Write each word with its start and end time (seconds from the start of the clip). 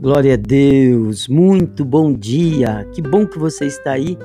Glória 0.00 0.34
a 0.34 0.36
Deus, 0.36 1.26
muito 1.26 1.84
bom 1.84 2.12
dia, 2.12 2.88
que 2.92 3.02
bom 3.02 3.26
que 3.26 3.36
você 3.36 3.66
está 3.66 3.90
aí. 3.90 4.16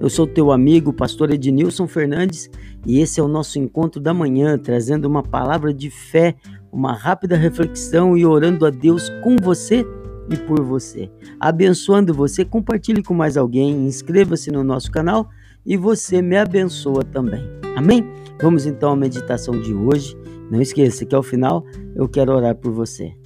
Eu 0.00 0.10
sou 0.10 0.26
teu 0.26 0.50
amigo, 0.50 0.92
pastor 0.92 1.30
Ednilson 1.30 1.86
Fernandes, 1.86 2.50
e 2.84 2.98
esse 2.98 3.20
é 3.20 3.22
o 3.22 3.28
nosso 3.28 3.56
encontro 3.56 4.00
da 4.00 4.12
manhã, 4.12 4.58
trazendo 4.58 5.04
uma 5.04 5.22
palavra 5.22 5.72
de 5.72 5.88
fé, 5.88 6.34
uma 6.72 6.92
rápida 6.92 7.36
reflexão 7.36 8.16
e 8.16 8.26
orando 8.26 8.66
a 8.66 8.70
Deus 8.70 9.08
com 9.22 9.36
você 9.36 9.86
e 10.28 10.36
por 10.36 10.64
você. 10.64 11.08
Abençoando 11.38 12.12
você, 12.12 12.44
compartilhe 12.44 13.00
com 13.00 13.14
mais 13.14 13.36
alguém, 13.36 13.86
inscreva-se 13.86 14.50
no 14.50 14.64
nosso 14.64 14.90
canal 14.90 15.28
e 15.64 15.76
você 15.76 16.20
me 16.20 16.36
abençoa 16.36 17.04
também. 17.04 17.48
Amém? 17.76 18.04
Vamos 18.42 18.66
então 18.66 18.90
à 18.90 18.96
meditação 18.96 19.60
de 19.60 19.72
hoje. 19.72 20.16
Não 20.50 20.60
esqueça 20.60 21.06
que 21.06 21.14
ao 21.14 21.22
final 21.22 21.64
eu 21.94 22.08
quero 22.08 22.34
orar 22.34 22.56
por 22.56 22.72
você. 22.72 23.19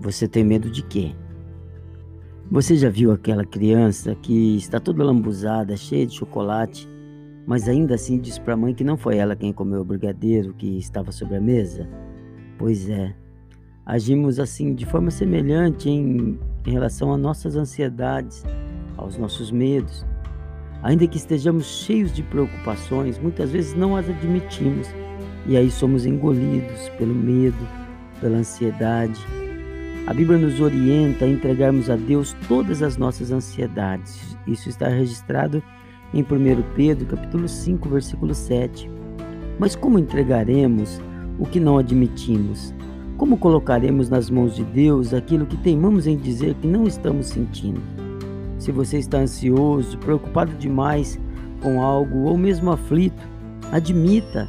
Você 0.00 0.28
tem 0.28 0.44
medo 0.44 0.70
de 0.70 0.82
quê? 0.84 1.12
Você 2.50 2.76
já 2.76 2.88
viu 2.88 3.10
aquela 3.10 3.44
criança 3.44 4.14
que 4.14 4.56
está 4.56 4.78
toda 4.78 5.02
lambuzada, 5.02 5.76
cheia 5.76 6.06
de 6.06 6.14
chocolate, 6.14 6.88
mas 7.44 7.68
ainda 7.68 7.96
assim 7.96 8.16
diz 8.18 8.38
para 8.38 8.54
a 8.54 8.56
mãe 8.56 8.72
que 8.72 8.84
não 8.84 8.96
foi 8.96 9.16
ela 9.16 9.34
quem 9.34 9.52
comeu 9.52 9.80
o 9.80 9.84
brigadeiro 9.84 10.54
que 10.54 10.78
estava 10.78 11.10
sobre 11.10 11.36
a 11.36 11.40
mesa? 11.40 11.88
Pois 12.56 12.88
é, 12.88 13.12
agimos 13.84 14.38
assim 14.38 14.72
de 14.72 14.86
forma 14.86 15.10
semelhante 15.10 15.90
em, 15.90 16.38
em 16.64 16.70
relação 16.70 17.12
às 17.12 17.20
nossas 17.20 17.56
ansiedades, 17.56 18.44
aos 18.96 19.18
nossos 19.18 19.50
medos. 19.50 20.06
Ainda 20.80 21.08
que 21.08 21.18
estejamos 21.18 21.66
cheios 21.66 22.12
de 22.12 22.22
preocupações, 22.22 23.18
muitas 23.18 23.50
vezes 23.50 23.74
não 23.74 23.96
as 23.96 24.08
admitimos 24.08 24.86
e 25.44 25.56
aí 25.56 25.72
somos 25.72 26.06
engolidos 26.06 26.88
pelo 26.90 27.14
medo, 27.14 27.58
pela 28.20 28.38
ansiedade 28.38 29.20
a 30.08 30.14
Bíblia 30.14 30.38
nos 30.38 30.58
orienta 30.58 31.26
a 31.26 31.28
entregarmos 31.28 31.90
a 31.90 31.94
Deus 31.94 32.34
todas 32.48 32.82
as 32.82 32.96
nossas 32.96 33.30
ansiedades. 33.30 34.38
Isso 34.46 34.70
está 34.70 34.88
registrado 34.88 35.62
em 36.14 36.22
1 36.22 36.26
Pedro, 36.74 37.04
capítulo 37.04 37.46
5, 37.46 37.86
versículo 37.90 38.34
7. 38.34 38.90
Mas 39.58 39.76
como 39.76 39.98
entregaremos 39.98 40.98
o 41.38 41.44
que 41.44 41.60
não 41.60 41.76
admitimos? 41.76 42.72
Como 43.18 43.36
colocaremos 43.36 44.08
nas 44.08 44.30
mãos 44.30 44.56
de 44.56 44.64
Deus 44.64 45.12
aquilo 45.12 45.44
que 45.44 45.58
teimamos 45.58 46.06
em 46.06 46.16
dizer 46.16 46.54
que 46.54 46.66
não 46.66 46.84
estamos 46.84 47.26
sentindo? 47.26 47.82
Se 48.58 48.72
você 48.72 48.96
está 48.96 49.18
ansioso, 49.18 49.98
preocupado 49.98 50.52
demais 50.52 51.20
com 51.60 51.82
algo 51.82 52.20
ou 52.20 52.38
mesmo 52.38 52.70
aflito, 52.70 53.22
admita, 53.70 54.48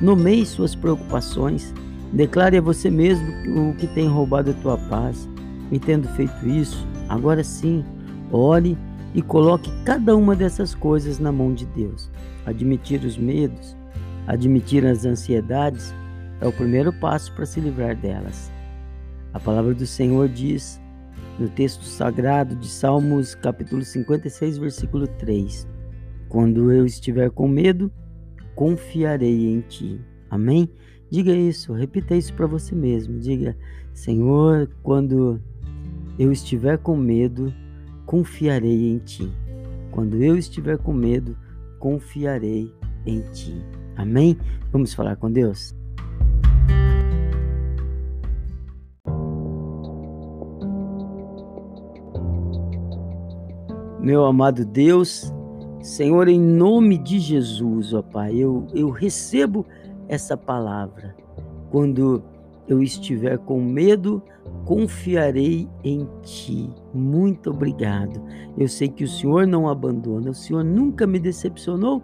nomeie 0.00 0.44
suas 0.44 0.74
preocupações 0.74 1.72
Declare 2.12 2.56
a 2.56 2.60
você 2.60 2.90
mesmo 2.90 3.70
o 3.70 3.74
que 3.74 3.86
tem 3.86 4.08
roubado 4.08 4.50
a 4.50 4.54
tua 4.54 4.78
paz. 4.78 5.28
E 5.70 5.78
tendo 5.78 6.08
feito 6.10 6.48
isso, 6.48 6.86
agora 7.08 7.42
sim, 7.42 7.84
ore 8.30 8.78
e 9.14 9.22
coloque 9.22 9.70
cada 9.84 10.16
uma 10.16 10.36
dessas 10.36 10.74
coisas 10.74 11.18
na 11.18 11.32
mão 11.32 11.52
de 11.52 11.66
Deus. 11.66 12.10
Admitir 12.44 13.02
os 13.04 13.18
medos, 13.18 13.76
admitir 14.26 14.86
as 14.86 15.04
ansiedades, 15.04 15.92
é 16.40 16.46
o 16.46 16.52
primeiro 16.52 16.92
passo 16.92 17.32
para 17.34 17.46
se 17.46 17.60
livrar 17.60 17.96
delas. 17.96 18.52
A 19.32 19.40
palavra 19.40 19.74
do 19.74 19.86
Senhor 19.86 20.28
diz 20.28 20.80
no 21.38 21.48
texto 21.48 21.84
sagrado 21.84 22.54
de 22.56 22.68
Salmos, 22.68 23.34
capítulo 23.34 23.82
56, 23.82 24.58
versículo 24.58 25.06
3: 25.06 25.66
Quando 26.28 26.72
eu 26.72 26.86
estiver 26.86 27.30
com 27.30 27.48
medo, 27.48 27.90
confiarei 28.54 29.52
em 29.52 29.60
ti. 29.60 30.00
Amém? 30.30 30.70
Diga 31.10 31.32
isso, 31.32 31.72
repita 31.72 32.16
isso 32.16 32.34
para 32.34 32.46
você 32.46 32.74
mesmo. 32.74 33.18
Diga: 33.18 33.56
Senhor, 33.92 34.68
quando 34.82 35.40
eu 36.18 36.32
estiver 36.32 36.78
com 36.78 36.96
medo, 36.96 37.52
confiarei 38.04 38.90
em 38.90 38.98
ti. 38.98 39.30
Quando 39.90 40.16
eu 40.22 40.36
estiver 40.36 40.78
com 40.78 40.92
medo, 40.92 41.36
confiarei 41.78 42.72
em 43.06 43.20
ti. 43.32 43.54
Amém? 43.96 44.36
Vamos 44.72 44.92
falar 44.92 45.16
com 45.16 45.30
Deus? 45.30 45.74
Meu 54.00 54.24
amado 54.24 54.64
Deus, 54.64 55.32
Senhor, 55.80 56.28
em 56.28 56.40
nome 56.40 56.96
de 56.96 57.18
Jesus, 57.18 57.92
ó 57.92 58.02
Pai, 58.02 58.36
eu, 58.36 58.66
eu 58.72 58.90
recebo 58.90 59.66
essa 60.08 60.36
palavra. 60.36 61.14
Quando 61.70 62.22
eu 62.68 62.82
estiver 62.82 63.38
com 63.38 63.60
medo, 63.60 64.22
confiarei 64.64 65.68
em 65.84 66.06
ti. 66.22 66.68
Muito 66.92 67.50
obrigado. 67.50 68.20
Eu 68.56 68.68
sei 68.68 68.88
que 68.88 69.04
o 69.04 69.08
Senhor 69.08 69.46
não 69.46 69.68
abandona, 69.68 70.30
o 70.30 70.34
Senhor 70.34 70.64
nunca 70.64 71.06
me 71.06 71.18
decepcionou 71.18 72.02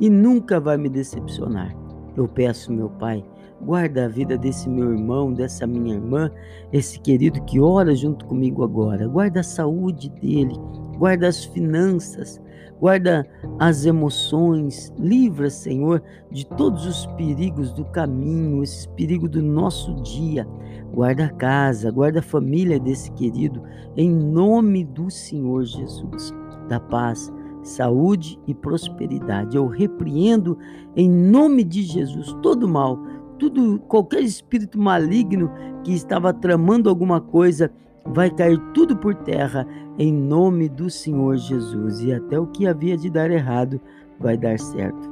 e 0.00 0.10
nunca 0.10 0.58
vai 0.58 0.76
me 0.76 0.88
decepcionar. 0.88 1.76
Eu 2.16 2.26
peço, 2.26 2.72
meu 2.72 2.90
Pai, 2.90 3.24
guarda 3.60 4.06
a 4.06 4.08
vida 4.08 4.36
desse 4.36 4.68
meu 4.68 4.92
irmão, 4.92 5.32
dessa 5.32 5.66
minha 5.66 5.94
irmã, 5.94 6.30
esse 6.72 6.98
querido 6.98 7.42
que 7.44 7.60
ora 7.60 7.94
junto 7.94 8.24
comigo 8.24 8.64
agora. 8.64 9.06
Guarda 9.06 9.40
a 9.40 9.44
saúde 9.44 10.08
dele, 10.10 10.54
guarda 10.98 11.28
as 11.28 11.44
finanças, 11.44 12.40
guarda 12.80 13.26
as 13.58 13.84
emoções, 13.84 14.92
livra, 14.98 15.50
Senhor, 15.50 16.02
de 16.30 16.46
todos 16.46 16.86
os 16.86 17.06
perigos 17.16 17.72
do 17.72 17.84
caminho, 17.84 18.62
esses 18.62 18.86
perigos 18.86 19.30
do 19.30 19.42
nosso 19.42 19.94
dia. 20.02 20.46
Guarda 20.92 21.26
a 21.26 21.30
casa, 21.30 21.90
guarda 21.90 22.20
a 22.20 22.22
família 22.22 22.80
desse 22.80 23.12
querido, 23.12 23.62
em 23.96 24.10
nome 24.10 24.84
do 24.84 25.10
Senhor 25.10 25.64
Jesus. 25.64 26.34
Da 26.68 26.80
paz, 26.80 27.32
saúde 27.62 28.38
e 28.46 28.54
prosperidade. 28.54 29.56
Eu 29.56 29.66
repreendo 29.66 30.58
em 30.96 31.08
nome 31.08 31.62
de 31.64 31.82
Jesus 31.82 32.32
todo 32.42 32.68
mal, 32.68 32.98
tudo 33.38 33.78
qualquer 33.80 34.22
espírito 34.22 34.78
maligno 34.78 35.50
que 35.84 35.92
estava 35.92 36.32
tramando 36.32 36.88
alguma 36.88 37.20
coisa 37.20 37.70
vai 38.06 38.30
cair 38.30 38.58
tudo 38.72 38.96
por 38.96 39.14
terra 39.14 39.66
em 39.98 40.12
nome 40.12 40.68
do 40.68 40.88
Senhor 40.88 41.36
Jesus, 41.36 42.00
e 42.00 42.12
até 42.12 42.38
o 42.38 42.46
que 42.46 42.66
havia 42.66 42.96
de 42.96 43.10
dar 43.10 43.30
errado 43.30 43.80
vai 44.18 44.36
dar 44.36 44.58
certo. 44.58 45.10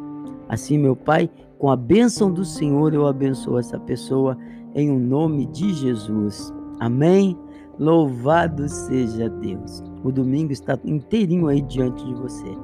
Assim, 0.48 0.78
meu 0.78 0.96
Pai, 0.96 1.30
com 1.58 1.70
a 1.70 1.76
bênção 1.76 2.32
do 2.32 2.44
Senhor, 2.44 2.94
eu 2.94 3.06
abençoo 3.06 3.58
essa 3.58 3.78
pessoa 3.78 4.36
em 4.74 4.90
um 4.90 4.98
nome 4.98 5.46
de 5.46 5.72
Jesus. 5.74 6.52
Amém. 6.80 7.36
Louvado 7.78 8.68
seja 8.68 9.28
Deus. 9.28 9.82
O 10.02 10.10
domingo 10.10 10.52
está 10.52 10.78
inteirinho 10.84 11.48
aí 11.48 11.60
diante 11.60 12.04
de 12.04 12.14
você. 12.14 12.56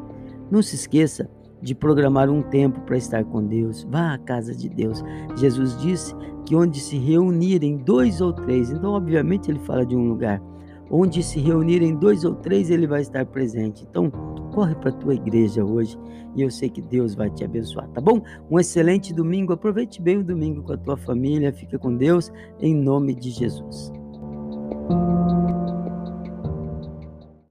Não 0.51 0.62
se 0.62 0.75
esqueça 0.75 1.29
de 1.64 1.75
programar 1.75 2.28
um 2.28 2.42
tempo 2.42 2.80
para 2.82 2.97
estar 2.97 3.25
com 3.25 3.42
Deus. 3.42 3.84
Vá 3.91 4.12
à 4.12 4.19
casa 4.19 4.54
de 4.54 4.69
Deus. 4.69 5.02
Jesus 5.36 5.76
disse 5.80 6.14
que 6.44 6.54
onde 6.54 6.78
se 6.78 6.98
reunirem 6.98 7.78
dois 7.78 8.20
ou 8.20 8.32
três, 8.32 8.70
então 8.70 8.92
obviamente 8.92 9.50
ele 9.50 9.58
fala 9.60 9.84
de 9.84 9.97
um 9.97 10.06
lugar, 10.06 10.42
onde 10.91 11.22
se 11.22 11.41
reunirem 11.41 11.97
dois 11.97 12.22
ou 12.22 12.34
três, 12.34 12.70
ele 12.70 12.86
vai 12.86 13.00
estar 13.00 13.25
presente. 13.25 13.86
Então, 13.88 14.10
corre 14.52 14.75
para 14.75 14.91
a 14.91 14.92
tua 14.92 15.14
igreja 15.14 15.64
hoje 15.64 15.98
e 16.36 16.42
eu 16.42 16.50
sei 16.50 16.69
que 16.69 16.82
Deus 16.82 17.14
vai 17.14 17.30
te 17.30 17.44
abençoar, 17.44 17.88
tá 17.88 18.00
bom? 18.00 18.20
Um 18.50 18.60
excelente 18.60 19.14
domingo, 19.14 19.52
aproveite 19.52 20.02
bem 20.02 20.19
o 20.19 20.25
domingo 20.25 20.62
com 20.62 20.72
a 20.75 20.76
tua 20.76 20.96
família, 20.96 21.52
fica 21.52 21.78
com 21.78 21.96
Deus, 21.96 22.31
em 22.60 22.75
nome 22.75 23.14
de 23.14 23.31
Jesus. 23.31 23.91